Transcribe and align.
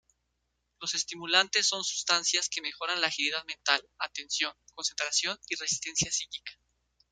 Los 0.79 0.95
estimulantes 0.95 1.67
son 1.67 1.83
sustancias 1.83 2.49
que 2.49 2.63
mejoran 2.63 3.01
la 3.01 3.05
agilidad 3.05 3.45
mental, 3.45 3.87
atención, 3.99 4.51
concentración, 4.73 5.37
y 5.47 5.53
resistencia 5.57 6.11
psíquica. 6.11 6.53